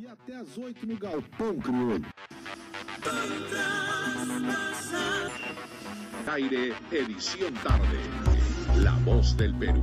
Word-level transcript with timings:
E 0.00 0.06
até 0.06 0.36
às 0.36 0.56
8 0.56 0.86
no 0.86 0.96
Galpão 0.96 1.58
Crioulo. 1.58 2.06
Aire, 6.26 6.72
edición 6.92 7.52
tarde. 7.64 7.98
La 8.80 8.92
voz 9.04 9.36
del 9.36 9.54
Perú. 9.56 9.82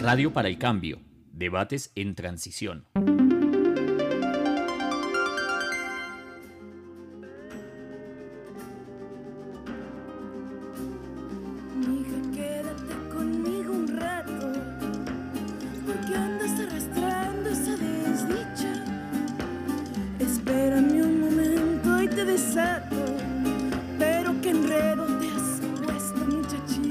Radio 0.00 0.32
para 0.32 0.48
el 0.48 0.58
Cambio. 0.58 1.00
Debates 1.32 1.92
en 1.94 2.14
transición. 2.14 2.86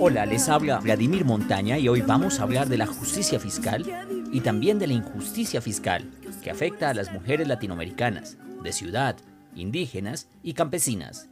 Hola, 0.05 0.25
les 0.25 0.49
habla 0.49 0.81
Vladimir 0.81 1.23
Montaña 1.23 1.79
y 1.79 1.87
hoy 1.87 2.01
vamos 2.01 2.37
a 2.37 2.43
hablar 2.43 2.67
de 2.67 2.75
la 2.75 2.85
justicia 2.85 3.39
fiscal 3.39 3.85
y 4.33 4.41
también 4.41 4.77
de 4.77 4.87
la 4.87 4.95
injusticia 4.95 5.61
fiscal 5.61 6.11
que 6.43 6.51
afecta 6.51 6.89
a 6.89 6.93
las 6.93 7.13
mujeres 7.13 7.47
latinoamericanas, 7.47 8.37
de 8.61 8.73
ciudad, 8.73 9.15
indígenas 9.55 10.27
y 10.43 10.55
campesinas. 10.55 11.29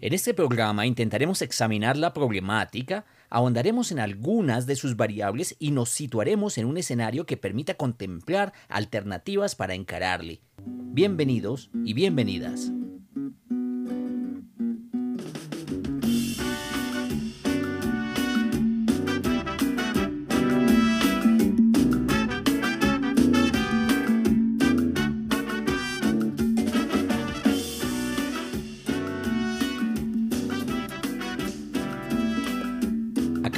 En 0.00 0.14
este 0.14 0.34
programa 0.34 0.84
intentaremos 0.84 1.40
examinar 1.42 1.96
la 1.96 2.12
problemática, 2.12 3.04
ahondaremos 3.30 3.92
en 3.92 4.00
algunas 4.00 4.66
de 4.66 4.74
sus 4.74 4.96
variables 4.96 5.54
y 5.60 5.70
nos 5.70 5.90
situaremos 5.90 6.58
en 6.58 6.66
un 6.66 6.76
escenario 6.76 7.24
que 7.24 7.36
permita 7.36 7.74
contemplar 7.74 8.52
alternativas 8.68 9.54
para 9.54 9.74
encararle. 9.74 10.40
Bienvenidos 10.66 11.70
y 11.84 11.94
bienvenidas. 11.94 12.72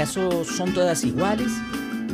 ¿Acaso 0.08 0.42
son 0.42 0.72
todas 0.72 1.04
iguales? 1.04 1.52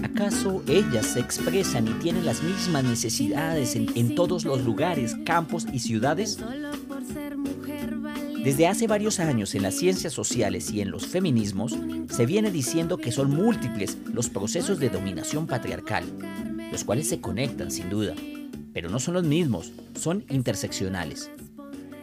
¿Acaso 0.02 0.64
ellas 0.66 1.06
se 1.06 1.20
expresan 1.20 1.86
y 1.86 1.92
tienen 2.02 2.26
las 2.26 2.42
mismas 2.42 2.82
necesidades 2.82 3.76
en, 3.76 3.88
en 3.94 4.16
todos 4.16 4.44
los 4.44 4.64
lugares, 4.64 5.14
campos 5.24 5.64
y 5.72 5.78
ciudades? 5.78 6.40
Desde 8.42 8.66
hace 8.66 8.88
varios 8.88 9.20
años 9.20 9.54
en 9.54 9.62
las 9.62 9.76
ciencias 9.76 10.12
sociales 10.12 10.72
y 10.72 10.80
en 10.80 10.90
los 10.90 11.06
feminismos 11.06 11.78
se 12.10 12.26
viene 12.26 12.50
diciendo 12.50 12.98
que 12.98 13.12
son 13.12 13.30
múltiples 13.30 13.96
los 14.12 14.28
procesos 14.28 14.80
de 14.80 14.90
dominación 14.90 15.46
patriarcal, 15.46 16.02
los 16.72 16.82
cuales 16.82 17.08
se 17.08 17.20
conectan 17.20 17.70
sin 17.70 17.90
duda, 17.90 18.14
pero 18.72 18.90
no 18.90 18.98
son 18.98 19.14
los 19.14 19.22
mismos, 19.24 19.70
son 19.94 20.24
interseccionales. 20.30 21.30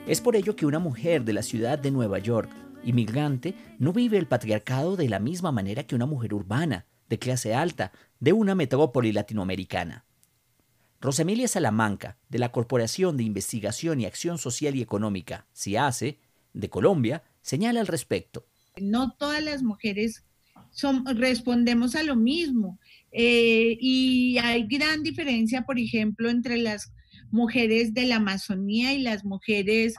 Es 0.08 0.22
por 0.22 0.38
ello 0.38 0.56
que 0.56 0.66
una 0.66 0.80
mujer 0.80 1.26
de 1.26 1.34
la 1.34 1.44
ciudad 1.44 1.78
de 1.78 1.92
Nueva 1.92 2.20
York, 2.20 2.50
inmigrante, 2.84 3.56
no 3.80 3.94
vive 3.94 4.18
el 4.18 4.28
patriarcado 4.28 4.96
de 4.96 5.10
la 5.10 5.20
misma 5.20 5.52
manera 5.52 5.84
que 5.84 5.96
una 5.96 6.06
mujer 6.06 6.34
urbana, 6.34 6.86
de 7.10 7.20
clase 7.20 7.54
alta, 7.54 7.92
de 8.20 8.34
una 8.34 8.56
metrópoli 8.56 9.12
latinoamericana. 9.12 10.06
Rosemilia 11.02 11.48
Salamanca, 11.48 12.18
de 12.30 12.40
la 12.40 12.52
Corporación 12.52 13.18
de 13.18 13.24
Investigación 13.24 14.00
y 14.00 14.06
Acción 14.06 14.38
Social 14.38 14.76
y 14.76 14.82
Económica, 14.82 15.48
CIACE, 15.54 16.20
de 16.54 16.70
Colombia, 16.70 17.24
señala 17.42 17.80
al 17.80 17.88
respecto. 17.88 18.46
no 18.78 19.16
todas 19.18 19.44
las 19.44 19.64
mujeres 19.64 20.24
respondemos 21.16 21.96
a 21.96 22.04
lo 22.04 22.16
mismo. 22.16 22.80
Eh, 23.12 23.78
y 23.80 24.38
hay 24.38 24.68
gran 24.68 25.04
diferencia, 25.04 25.64
por 25.64 25.80
ejemplo, 25.80 26.30
entre 26.30 26.58
las 26.58 26.94
mujeres 27.30 27.94
de 27.94 28.06
la 28.06 28.18
Amazonía 28.18 28.94
y 28.94 29.02
las 29.02 29.26
mujeres 29.26 29.96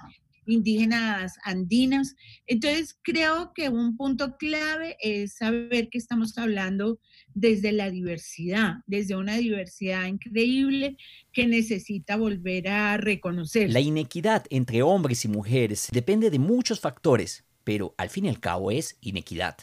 indígenas 0.47 1.37
andinas. 1.45 2.15
Entonces, 2.47 2.99
creo 3.03 3.53
que 3.55 3.69
un 3.69 3.97
punto 3.97 4.37
clave 4.37 4.97
es 5.01 5.37
saber 5.37 5.89
que 5.89 5.99
estamos 5.99 6.37
hablando 6.39 6.99
desde 7.35 7.73
la 7.73 7.91
diversidad, 7.91 8.77
desde 8.87 9.17
una 9.17 9.37
diversidad 9.37 10.07
increíble 10.07 10.97
que 11.33 11.47
necesita 11.47 12.17
volver 12.17 12.69
a 12.69 12.97
reconocer. 12.97 13.71
La 13.71 13.81
inequidad 13.81 14.45
entre 14.51 14.83
hombres 14.83 15.25
y 15.25 15.29
mujeres 15.29 15.89
depende 15.93 16.31
de 16.31 16.39
muchos 16.39 16.81
factores, 16.81 17.45
pero 17.65 17.95
al 17.97 18.11
fin 18.11 18.27
y 18.27 18.29
al 18.29 18.41
cabo 18.41 18.71
es 18.71 18.97
inequidad. 19.01 19.57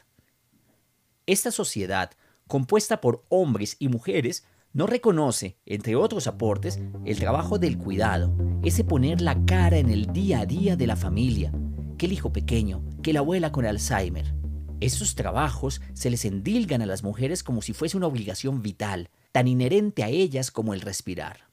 Esta 1.25 1.51
sociedad, 1.51 2.11
compuesta 2.47 3.01
por 3.01 3.23
hombres 3.29 3.75
y 3.77 3.87
mujeres, 3.87 4.45
no 4.71 4.85
reconoce, 4.85 5.57
entre 5.65 5.95
otros 5.95 6.27
aportes, 6.27 6.79
el 7.05 7.17
trabajo 7.17 7.57
del 7.57 7.77
cuidado, 7.77 8.35
ese 8.63 8.83
poner 8.83 9.21
la 9.21 9.45
cara 9.45 9.77
en 9.77 9.89
el 9.89 10.13
día 10.13 10.41
a 10.41 10.45
día 10.45 10.75
de 10.75 10.87
la 10.87 10.95
familia, 10.95 11.51
que 11.97 12.05
el 12.05 12.13
hijo 12.13 12.31
pequeño, 12.31 12.83
que 13.01 13.13
la 13.13 13.19
abuela 13.19 13.51
con 13.51 13.65
Alzheimer. 13.65 14.35
Esos 14.79 15.15
trabajos 15.15 15.81
se 15.93 16.09
les 16.09 16.23
endilgan 16.23 16.81
a 16.81 16.85
las 16.85 17.03
mujeres 17.03 17.43
como 17.43 17.61
si 17.61 17.73
fuese 17.73 17.97
una 17.97 18.07
obligación 18.07 18.61
vital, 18.61 19.09
tan 19.31 19.47
inherente 19.47 20.03
a 20.03 20.09
ellas 20.09 20.51
como 20.51 20.73
el 20.73 20.81
respirar. 20.81 21.48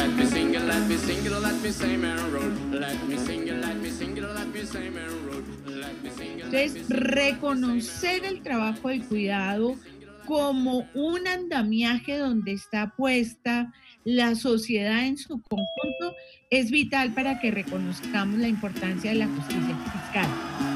Let 0.00 0.08
me 0.16 0.24
sing 0.24 0.52
let 0.52 0.88
me 0.88 0.96
sing 0.96 1.24
let 1.30 1.62
me 1.62 1.70
say 1.70 1.96
road. 1.98 2.32
Road. 2.32 2.90
Entonces, 6.42 6.88
reconocer 6.88 8.24
el 8.24 8.42
trabajo 8.42 8.88
del 8.88 9.04
cuidado 9.04 9.76
como 10.26 10.88
un 10.94 11.28
andamiaje 11.28 12.16
donde 12.16 12.52
está 12.52 12.94
puesta 12.96 13.74
la 14.04 14.36
sociedad 14.36 15.04
en 15.04 15.18
su 15.18 15.42
conjunto 15.42 16.16
es 16.48 16.70
vital 16.70 17.12
para 17.12 17.38
que 17.38 17.50
reconozcamos 17.50 18.38
la 18.38 18.48
importancia 18.48 19.10
de 19.10 19.18
la 19.18 19.28
justicia 19.28 19.76
fiscal. 19.76 20.69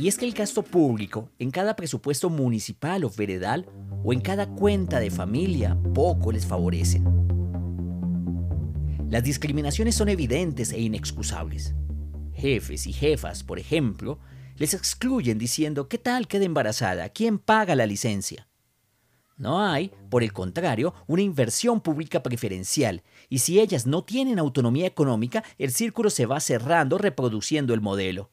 Y 0.00 0.08
es 0.08 0.16
que 0.16 0.24
el 0.24 0.32
gasto 0.32 0.62
público 0.62 1.28
en 1.38 1.50
cada 1.50 1.76
presupuesto 1.76 2.30
municipal 2.30 3.04
o 3.04 3.10
veredal 3.10 3.66
o 4.02 4.14
en 4.14 4.22
cada 4.22 4.46
cuenta 4.46 4.98
de 4.98 5.10
familia 5.10 5.76
poco 5.92 6.32
les 6.32 6.46
favorecen. 6.46 7.04
Las 9.10 9.22
discriminaciones 9.22 9.94
son 9.94 10.08
evidentes 10.08 10.72
e 10.72 10.80
inexcusables. 10.80 11.74
Jefes 12.32 12.86
y 12.86 12.94
jefas, 12.94 13.44
por 13.44 13.58
ejemplo, 13.58 14.18
les 14.56 14.72
excluyen 14.72 15.36
diciendo 15.36 15.86
¿qué 15.86 15.98
tal 15.98 16.28
queda 16.28 16.46
embarazada? 16.46 17.10
¿Quién 17.10 17.38
paga 17.38 17.74
la 17.74 17.84
licencia? 17.84 18.48
No 19.36 19.60
hay, 19.62 19.92
por 20.08 20.22
el 20.22 20.32
contrario, 20.32 20.94
una 21.08 21.20
inversión 21.20 21.82
pública 21.82 22.22
preferencial, 22.22 23.02
y 23.28 23.40
si 23.40 23.60
ellas 23.60 23.86
no 23.86 24.02
tienen 24.02 24.38
autonomía 24.38 24.86
económica, 24.86 25.44
el 25.58 25.72
círculo 25.72 26.08
se 26.08 26.24
va 26.24 26.40
cerrando 26.40 26.96
reproduciendo 26.96 27.74
el 27.74 27.82
modelo. 27.82 28.30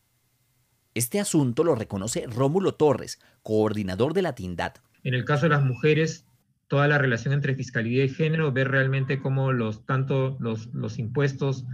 Este 0.97 1.19
asunto 1.19 1.63
lo 1.63 1.75
reconoce 1.75 2.25
Rómulo 2.25 2.73
Torres, 2.73 3.19
coordinador 3.43 4.15
de 4.15 4.23
la 4.23 4.33
TINDAD. 4.33 4.77
En 5.03 5.13
el 5.13 5.25
caso 5.25 5.43
de 5.43 5.49
las 5.49 5.63
mujeres, 5.63 6.25
toda 6.67 6.87
la 6.87 6.97
relación 6.97 7.35
entre 7.35 7.53
fiscalidad 7.53 8.03
y 8.03 8.09
género, 8.09 8.51
ver 8.51 8.69
realmente 8.71 9.21
cómo 9.21 9.51
los, 9.51 9.85
tanto 9.85 10.37
los, 10.39 10.73
los 10.73 10.97
impuestos, 10.97 11.65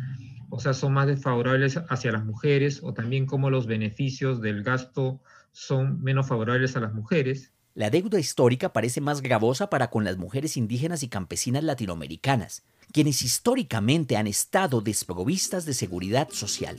o 0.50 0.60
sea, 0.60 0.74
son 0.74 0.92
más 0.92 1.08
desfavorables 1.08 1.80
hacia 1.88 2.12
las 2.12 2.26
mujeres, 2.26 2.82
o 2.84 2.94
también 2.94 3.26
cómo 3.26 3.50
los 3.50 3.66
beneficios 3.66 4.42
del 4.42 4.62
gasto 4.62 5.22
son 5.54 6.04
menos 6.04 6.28
favorables 6.28 6.76
a 6.76 6.82
las 6.82 6.94
mujeres. 6.94 7.54
La 7.76 7.90
deuda 7.90 8.20
histórica 8.20 8.74
parece 8.74 9.00
más 9.00 9.22
gravosa 9.22 9.70
para 9.70 9.90
con 9.90 10.04
las 10.04 10.18
mujeres 10.18 10.58
indígenas 10.58 11.02
y 11.02 11.08
campesinas 11.08 11.64
latinoamericanas, 11.64 12.64
quienes 12.92 13.22
históricamente 13.22 14.18
han 14.18 14.28
estado 14.28 14.82
desprovistas 14.82 15.66
de 15.66 15.74
seguridad 15.74 16.28
social. 16.32 16.76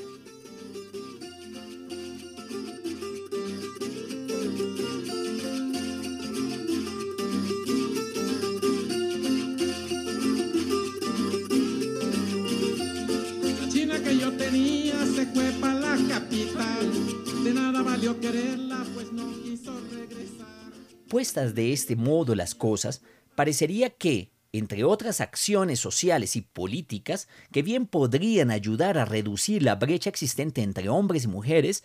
Quererla, 18.13 18.85
pues 18.95 19.13
no 19.13 19.33
quiso 19.43 19.73
regresar. 19.91 20.73
Puestas 21.09 21.55
de 21.55 21.73
este 21.73 21.97
modo 21.97 22.35
las 22.35 22.55
cosas, 22.55 23.03
parecería 23.35 23.91
que, 23.91 24.33
entre 24.53 24.85
otras 24.85 25.21
acciones 25.21 25.81
sociales 25.81 26.37
y 26.37 26.43
políticas 26.43 27.29
que 27.51 27.63
bien 27.63 27.87
podrían 27.87 28.51
ayudar 28.51 28.99
a 28.99 29.05
reducir 29.05 29.63
la 29.63 29.77
brecha 29.77 30.11
existente 30.11 30.63
entre 30.63 30.89
hombres 30.89 31.25
y 31.25 31.29
mujeres, 31.29 31.85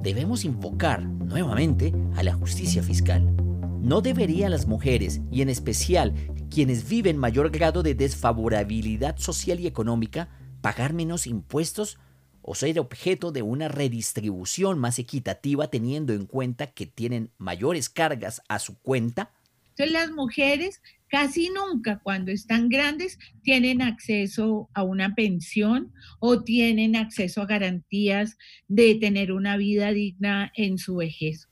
debemos 0.00 0.44
invocar 0.44 1.02
nuevamente 1.02 1.92
a 2.16 2.22
la 2.22 2.34
justicia 2.34 2.82
fiscal. 2.82 3.34
¿No 3.80 4.00
deberían 4.00 4.50
las 4.50 4.66
mujeres, 4.66 5.20
y 5.30 5.42
en 5.42 5.48
especial 5.48 6.14
quienes 6.50 6.88
viven 6.88 7.16
mayor 7.16 7.50
grado 7.50 7.82
de 7.82 7.94
desfavorabilidad 7.94 9.16
social 9.16 9.58
y 9.58 9.66
económica, 9.66 10.28
pagar 10.60 10.92
menos 10.92 11.26
impuestos 11.26 11.98
o 12.42 12.54
ser 12.54 12.78
objeto 12.78 13.32
de 13.32 13.42
una 13.42 13.68
redistribución 13.68 14.78
más 14.78 14.98
equitativa 14.98 15.68
teniendo 15.68 16.12
en 16.12 16.26
cuenta 16.26 16.68
que 16.68 16.86
tienen 16.86 17.30
mayores 17.38 17.88
cargas 17.88 18.42
a 18.48 18.58
su 18.58 18.78
cuenta? 18.78 19.32
Entonces 19.70 19.92
las 19.92 20.10
mujeres 20.10 20.82
casi 21.08 21.48
nunca 21.50 22.00
cuando 22.02 22.30
están 22.30 22.68
grandes 22.68 23.18
tienen 23.42 23.80
acceso 23.80 24.68
a 24.74 24.82
una 24.82 25.14
pensión 25.14 25.92
o 26.20 26.42
tienen 26.42 26.96
acceso 26.96 27.42
a 27.42 27.46
garantías 27.46 28.36
de 28.68 28.96
tener 28.96 29.32
una 29.32 29.56
vida 29.56 29.92
digna 29.92 30.52
en 30.56 30.76
su 30.78 30.96
vejez. 30.96 31.48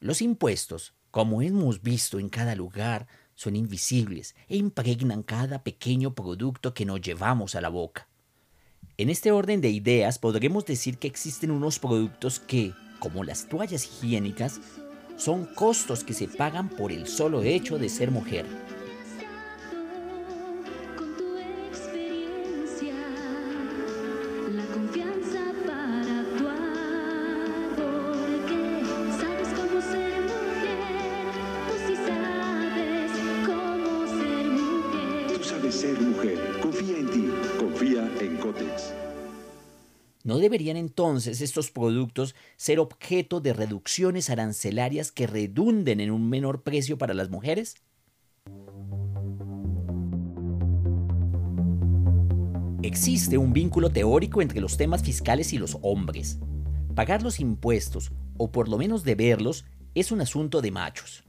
Los 0.00 0.20
impuestos, 0.20 0.94
como 1.10 1.40
hemos 1.40 1.82
visto 1.82 2.18
en 2.18 2.28
cada 2.28 2.54
lugar, 2.54 3.06
son 3.34 3.56
invisibles 3.56 4.34
e 4.48 4.58
impregnan 4.58 5.22
cada 5.22 5.62
pequeño 5.62 6.14
producto 6.14 6.74
que 6.74 6.84
nos 6.84 7.00
llevamos 7.00 7.54
a 7.54 7.62
la 7.62 7.70
boca. 7.70 8.09
En 9.00 9.08
este 9.08 9.32
orden 9.32 9.62
de 9.62 9.70
ideas 9.70 10.18
podremos 10.18 10.66
decir 10.66 10.98
que 10.98 11.08
existen 11.08 11.50
unos 11.50 11.78
productos 11.78 12.38
que, 12.38 12.74
como 12.98 13.24
las 13.24 13.48
toallas 13.48 13.86
higiénicas, 13.86 14.60
son 15.16 15.46
costos 15.54 16.04
que 16.04 16.12
se 16.12 16.28
pagan 16.28 16.68
por 16.68 16.92
el 16.92 17.06
solo 17.06 17.42
hecho 17.42 17.78
de 17.78 17.88
ser 17.88 18.10
mujer. 18.10 18.44
Con 20.98 21.16
tu 21.16 21.38
experiencia, 21.38 22.94
la 24.54 24.66
confianza 24.66 25.50
para 25.66 26.20
actuar, 26.20 27.46
porque 27.76 28.82
sabes 29.18 29.48
cómo 29.56 29.80
ser 29.80 30.20
mujer, 30.20 31.32
tú 31.68 31.74
sí 31.86 31.96
sabes 32.04 33.12
cómo 33.46 34.06
ser 34.20 34.44
mujer. 34.44 35.38
Tú 35.38 35.44
sabes 35.44 35.74
ser 35.74 35.98
mujer. 36.02 36.38
Confía 36.60 36.98
en 36.98 37.10
ti. 37.10 37.29
¿No 40.22 40.38
deberían 40.38 40.76
entonces 40.76 41.40
estos 41.40 41.70
productos 41.70 42.34
ser 42.56 42.78
objeto 42.78 43.40
de 43.40 43.54
reducciones 43.54 44.28
arancelarias 44.28 45.10
que 45.10 45.26
redunden 45.26 46.00
en 46.00 46.10
un 46.10 46.28
menor 46.28 46.62
precio 46.62 46.98
para 46.98 47.14
las 47.14 47.30
mujeres? 47.30 47.76
Existe 52.82 53.38
un 53.38 53.54
vínculo 53.54 53.88
teórico 53.88 54.42
entre 54.42 54.60
los 54.60 54.76
temas 54.76 55.02
fiscales 55.02 55.54
y 55.54 55.58
los 55.58 55.78
hombres. 55.80 56.38
Pagar 56.94 57.22
los 57.22 57.40
impuestos, 57.40 58.12
o 58.36 58.52
por 58.52 58.68
lo 58.68 58.76
menos 58.76 59.04
deberlos, 59.04 59.64
es 59.94 60.12
un 60.12 60.20
asunto 60.20 60.60
de 60.60 60.70
machos. 60.70 61.24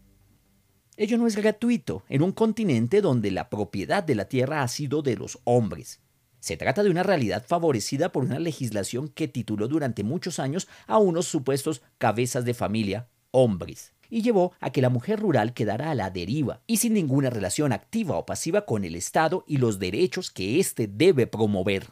Ello 0.97 1.17
no 1.17 1.27
es 1.27 1.37
gratuito 1.37 2.03
en 2.09 2.21
un 2.21 2.33
continente 2.33 2.99
donde 2.99 3.31
la 3.31 3.49
propiedad 3.49 4.03
de 4.03 4.15
la 4.15 4.25
tierra 4.25 4.61
ha 4.61 4.67
sido 4.67 5.01
de 5.01 5.15
los 5.15 5.39
hombres. 5.45 6.00
Se 6.41 6.57
trata 6.57 6.81
de 6.81 6.89
una 6.89 7.03
realidad 7.03 7.45
favorecida 7.47 8.11
por 8.11 8.25
una 8.25 8.39
legislación 8.39 9.09
que 9.09 9.27
tituló 9.27 9.67
durante 9.67 10.03
muchos 10.03 10.39
años 10.39 10.67
a 10.87 10.97
unos 10.97 11.27
supuestos 11.27 11.83
cabezas 11.99 12.45
de 12.45 12.55
familia, 12.55 13.07
hombres, 13.29 13.93
y 14.09 14.23
llevó 14.23 14.51
a 14.59 14.71
que 14.71 14.81
la 14.81 14.89
mujer 14.89 15.19
rural 15.19 15.53
quedara 15.53 15.91
a 15.91 15.95
la 15.95 16.09
deriva 16.09 16.61
y 16.65 16.77
sin 16.77 16.95
ninguna 16.95 17.29
relación 17.29 17.71
activa 17.71 18.17
o 18.17 18.25
pasiva 18.25 18.65
con 18.65 18.83
el 18.83 18.95
Estado 18.95 19.43
y 19.47 19.57
los 19.57 19.77
derechos 19.77 20.31
que 20.31 20.59
éste 20.59 20.87
debe 20.87 21.27
promover. 21.27 21.89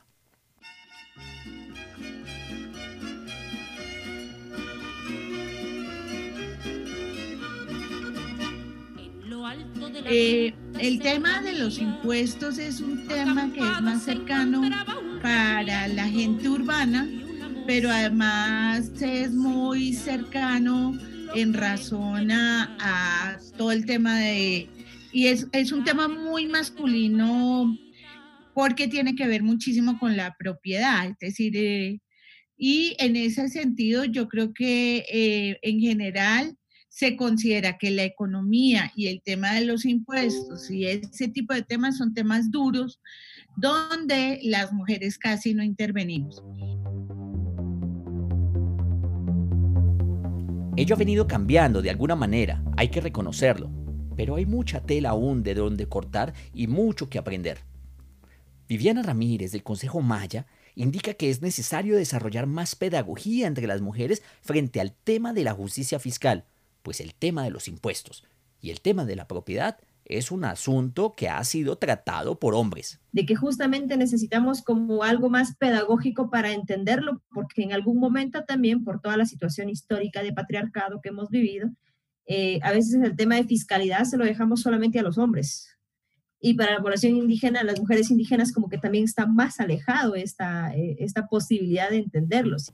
Eh, 10.12 10.56
el 10.80 11.00
tema 11.00 11.42
de 11.42 11.54
los 11.54 11.80
impuestos 11.80 12.58
es 12.58 12.80
un 12.80 13.08
tema 13.08 13.52
que 13.54 13.60
es 13.60 13.82
más 13.82 14.04
cercano 14.04 14.62
para 15.22 15.88
la 15.88 16.08
gente 16.08 16.48
urbana, 16.50 17.08
pero 17.68 17.90
además 17.90 18.90
es 19.02 19.32
muy 19.32 19.94
cercano 19.94 20.98
en 21.36 21.54
razón 21.54 22.32
a, 22.32 23.38
todo 23.58 23.72
el 23.72 23.86
tema 23.86 24.18
de... 24.20 24.70
Y 25.12 25.28
es, 25.28 25.48
es 25.52 25.72
un 25.72 25.84
tema 25.84 26.08
muy 26.08 26.46
masculino 26.48 27.78
porque 28.54 28.88
tiene 28.88 29.16
que 29.16 29.28
ver 29.28 29.44
muchísimo 29.44 30.00
con 30.00 30.16
la 30.16 30.36
propiedad, 30.38 31.08
es 31.10 31.18
decir, 31.20 31.58
eh, 31.58 32.00
y 32.58 32.96
en 33.00 33.16
ese 33.16 33.48
sentido 33.48 34.06
yo 34.06 34.28
creo 34.28 34.54
que 34.54 35.06
eh, 35.12 35.60
en 35.62 35.80
general 35.80 36.58
se 36.90 37.16
considera 37.16 37.78
que 37.78 37.92
la 37.92 38.04
economía 38.04 38.92
y 38.96 39.08
el 39.08 39.22
tema 39.22 39.54
de 39.54 39.66
los 39.66 39.86
impuestos 39.86 40.70
y 40.70 40.86
ese 40.86 41.28
tipo 41.28 41.54
de 41.54 41.62
temas 41.62 41.98
son 41.98 42.14
temas 42.14 42.52
duros 42.52 43.00
donde 43.56 44.40
las 44.44 44.74
mujeres 44.74 45.18
casi 45.18 45.54
no 45.54 45.64
intervenimos. 45.64 46.44
Ello 50.76 50.96
ha 50.96 50.98
venido 50.98 51.28
cambiando 51.28 51.82
de 51.82 51.90
alguna 51.90 52.16
manera, 52.16 52.64
hay 52.78 52.88
que 52.90 53.02
reconocerlo, 53.02 53.70
pero 54.16 54.36
hay 54.36 54.46
mucha 54.46 54.82
tela 54.82 55.10
aún 55.10 55.44
de 55.44 55.54
donde 55.54 55.88
cortar 55.88 56.34
y 56.54 56.68
mucho 56.68 57.10
que 57.10 57.20
aprender. 57.20 57.60
Viviana 58.68 59.04
Ramírez 59.04 59.52
del 59.52 59.64
Consejo 59.64 60.02
Maya 60.02 60.46
indica 60.76 61.14
que 61.14 61.30
es 61.30 61.42
necesario 61.42 61.98
desarrollar 61.98 62.46
más 62.46 62.76
pedagogía 62.76 63.48
entre 63.48 63.68
las 63.68 63.82
mujeres 63.82 64.24
frente 64.42 64.80
al 64.80 64.94
tema 64.94 65.34
de 65.34 65.44
la 65.44 65.54
justicia 65.54 66.00
fiscal, 66.00 66.46
pues 66.82 67.00
el 67.02 67.14
tema 67.14 67.44
de 67.44 67.52
los 67.52 67.68
impuestos 67.68 68.24
y 68.62 68.72
el 68.72 68.82
tema 68.82 69.06
de 69.06 69.16
la 69.16 69.28
propiedad 69.28 69.78
es 70.10 70.32
un 70.32 70.44
asunto 70.44 71.14
que 71.16 71.30
ha 71.30 71.44
sido 71.44 71.78
tratado 71.78 72.40
por 72.40 72.56
hombres. 72.56 73.00
De 73.12 73.26
que 73.26 73.36
justamente 73.36 73.96
necesitamos 73.96 74.64
como 74.64 75.04
algo 75.04 75.30
más 75.30 75.56
pedagógico 75.56 76.32
para 76.32 76.52
entenderlo, 76.52 77.22
porque 77.32 77.62
en 77.62 77.74
algún 77.74 78.00
momento 78.00 78.44
también, 78.44 78.84
por 78.84 79.00
toda 79.02 79.18
la 79.18 79.26
situación 79.26 79.70
histórica 79.70 80.24
de 80.24 80.34
patriarcado 80.34 81.00
que 81.00 81.10
hemos 81.10 81.30
vivido, 81.30 81.70
eh, 82.26 82.60
a 82.64 82.72
veces 82.72 82.96
el 82.96 83.16
tema 83.16 83.36
de 83.36 83.44
fiscalidad 83.44 84.04
se 84.04 84.18
lo 84.18 84.26
dejamos 84.26 84.62
solamente 84.62 85.00
a 85.00 85.04
los 85.04 85.18
hombres. 85.20 85.78
Y 86.42 86.56
para 86.56 86.74
la 86.74 86.82
población 86.82 87.16
indígena, 87.16 87.64
las 87.64 87.80
mujeres 87.80 88.10
indígenas 88.10 88.52
como 88.52 88.70
que 88.70 88.78
también 88.78 89.04
está 89.04 89.28
más 89.28 89.60
alejado 89.60 90.16
esta, 90.16 90.74
eh, 90.76 90.96
esta 91.00 91.28
posibilidad 91.28 91.90
de 91.90 91.98
entenderlos. 91.98 92.74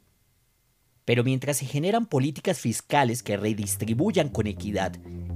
Pero 1.06 1.24
mientras 1.24 1.58
se 1.58 1.66
generan 1.66 2.08
políticas 2.08 2.60
fiscales 2.60 3.24
que 3.24 3.38
redistribuyan 3.38 4.30
con 4.30 4.48
equidad 4.48 4.94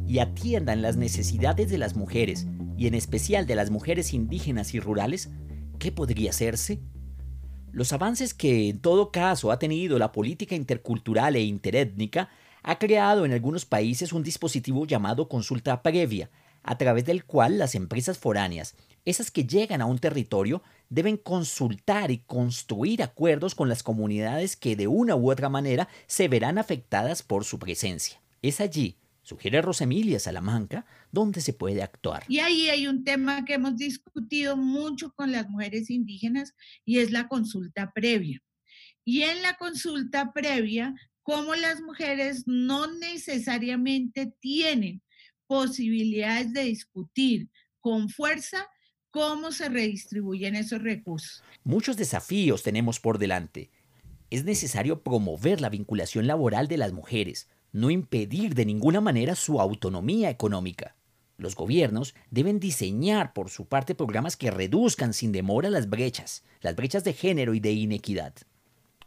y 0.07 0.19
atiendan 0.19 0.81
las 0.81 0.97
necesidades 0.97 1.69
de 1.69 1.77
las 1.77 1.95
mujeres, 1.95 2.47
y 2.75 2.87
en 2.87 2.95
especial 2.95 3.45
de 3.45 3.55
las 3.55 3.69
mujeres 3.69 4.13
indígenas 4.13 4.73
y 4.73 4.79
rurales, 4.79 5.29
¿qué 5.77 5.91
podría 5.91 6.31
hacerse? 6.31 6.79
Los 7.71 7.93
avances 7.93 8.33
que 8.33 8.69
en 8.69 8.79
todo 8.79 9.11
caso 9.11 9.51
ha 9.51 9.59
tenido 9.59 9.99
la 9.99 10.11
política 10.11 10.55
intercultural 10.55 11.35
e 11.35 11.41
interétnica 11.41 12.29
ha 12.63 12.79
creado 12.79 13.25
en 13.25 13.33
algunos 13.33 13.65
países 13.65 14.11
un 14.11 14.23
dispositivo 14.23 14.85
llamado 14.85 15.29
consulta 15.29 15.81
previa, 15.83 16.29
a 16.63 16.77
través 16.77 17.05
del 17.05 17.25
cual 17.25 17.57
las 17.57 17.75
empresas 17.75 18.17
foráneas, 18.17 18.75
esas 19.05 19.31
que 19.31 19.45
llegan 19.45 19.81
a 19.81 19.85
un 19.85 19.99
territorio, 19.99 20.61
deben 20.89 21.17
consultar 21.17 22.11
y 22.11 22.19
construir 22.19 23.03
acuerdos 23.03 23.55
con 23.55 23.69
las 23.69 23.83
comunidades 23.83 24.55
que 24.55 24.75
de 24.75 24.87
una 24.87 25.15
u 25.15 25.31
otra 25.31 25.49
manera 25.49 25.87
se 26.07 26.27
verán 26.27 26.57
afectadas 26.57 27.23
por 27.23 27.45
su 27.45 27.59
presencia. 27.59 28.21
Es 28.41 28.59
allí, 28.59 28.97
sugiere 29.21 29.61
Rosemilia 29.61 30.19
Salamanca, 30.19 30.85
donde 31.11 31.41
se 31.41 31.53
puede 31.53 31.83
actuar. 31.83 32.23
Y 32.27 32.39
ahí 32.39 32.69
hay 32.69 32.87
un 32.87 33.03
tema 33.03 33.45
que 33.45 33.53
hemos 33.53 33.77
discutido 33.77 34.57
mucho 34.57 35.13
con 35.13 35.31
las 35.31 35.47
mujeres 35.49 35.89
indígenas 35.89 36.55
y 36.85 36.99
es 36.99 37.11
la 37.11 37.27
consulta 37.27 37.91
previa. 37.93 38.41
Y 39.05 39.21
en 39.23 39.41
la 39.41 39.55
consulta 39.55 40.33
previa 40.33 40.95
cómo 41.21 41.53
las 41.55 41.81
mujeres 41.81 42.43
no 42.47 42.91
necesariamente 42.91 44.33
tienen 44.39 45.01
posibilidades 45.45 46.53
de 46.53 46.63
discutir 46.63 47.49
con 47.79 48.09
fuerza 48.09 48.67
cómo 49.11 49.51
se 49.51 49.69
redistribuyen 49.69 50.55
esos 50.55 50.81
recursos. 50.81 51.43
Muchos 51.63 51.97
desafíos 51.97 52.63
tenemos 52.63 52.99
por 52.99 53.17
delante. 53.17 53.71
Es 54.29 54.43
necesario 54.43 55.01
promover 55.01 55.61
la 55.61 55.69
vinculación 55.69 56.27
laboral 56.27 56.67
de 56.67 56.77
las 56.77 56.93
mujeres, 56.93 57.49
no 57.71 57.89
impedir 57.89 58.53
de 58.53 58.65
ninguna 58.65 59.01
manera 59.01 59.35
su 59.35 59.59
autonomía 59.59 60.29
económica. 60.29 60.95
Los 61.37 61.55
gobiernos 61.55 62.15
deben 62.29 62.59
diseñar 62.59 63.33
por 63.33 63.49
su 63.49 63.65
parte 63.65 63.95
programas 63.95 64.35
que 64.35 64.51
reduzcan 64.51 65.13
sin 65.13 65.31
demora 65.31 65.69
las 65.69 65.89
brechas, 65.89 66.43
las 66.61 66.75
brechas 66.75 67.03
de 67.03 67.13
género 67.13 67.53
y 67.53 67.59
de 67.59 67.71
inequidad. 67.71 68.33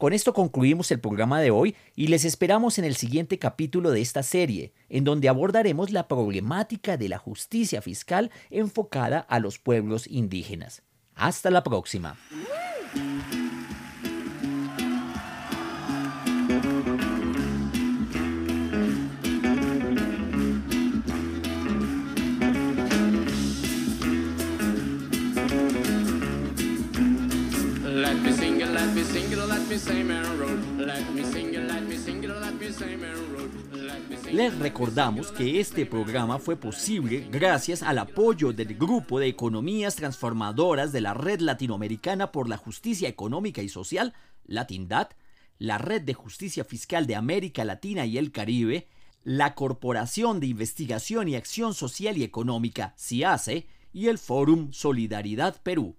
Con 0.03 0.13
esto 0.13 0.33
concluimos 0.33 0.91
el 0.91 0.99
programa 0.99 1.41
de 1.41 1.53
hoy 1.53 1.77
y 1.95 2.09
les 2.09 2.25
esperamos 2.25 2.77
en 2.77 2.85
el 2.85 2.97
siguiente 2.97 3.39
capítulo 3.39 3.93
de 3.93 4.01
esta 4.01 4.25
serie, 4.25 4.73
en 4.89 5.05
donde 5.05 5.29
abordaremos 5.29 5.93
la 5.93 6.09
problemática 6.09 6.97
de 6.97 7.09
la 7.09 7.19
justicia 7.19 7.81
fiscal 7.83 8.33
enfocada 8.51 9.21
a 9.21 9.39
los 9.39 9.61
pueblos 9.61 10.09
indígenas. 10.09 10.83
Hasta 11.15 11.53
la 11.53 11.63
próxima. 11.63 12.17
Les 34.31 34.59
recordamos 34.59 35.33
que 35.33 35.61
este 35.61 35.87
programa 35.87 36.39
fue 36.39 36.57
posible 36.57 37.27
gracias 37.31 37.83
al 37.83 37.97
apoyo 37.97 38.53
del 38.53 38.75
Grupo 38.77 39.19
de 39.19 39.29
Economías 39.29 39.97
Transformadoras 39.97 40.93
de 40.93 41.01
la 41.01 41.15
Red 41.15 41.41
Latinoamericana 41.41 42.33
por 42.33 42.51
la 42.51 42.59
Justicia 42.59 43.09
Económica 43.09 43.63
y 43.63 43.71
Social, 43.71 44.13
Latindad, 44.45 45.09
la 45.59 45.79
Red 45.79 46.03
de 46.03 46.13
Justicia 46.13 46.65
Fiscal 46.65 47.07
de 47.07 47.17
América 47.17 47.65
Latina 47.65 48.05
y 48.05 48.19
el 48.19 48.31
Caribe, 48.31 48.89
la 49.25 49.55
Corporación 49.55 50.39
de 50.39 50.49
Investigación 50.49 51.29
y 51.29 51.37
Acción 51.37 51.73
Social 51.73 52.19
y 52.19 52.25
Económica, 52.25 52.95
CIACE, 52.99 53.67
y 53.95 54.09
el 54.09 54.19
Fórum 54.19 54.71
Solidaridad 54.73 55.63
Perú. 55.63 55.97